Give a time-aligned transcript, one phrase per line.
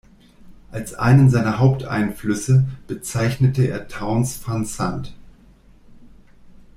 [0.71, 5.13] Als einen seiner Haupteinflüsse bezeichnete er Townes Van Zandt.